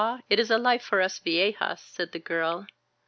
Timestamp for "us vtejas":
0.99-1.77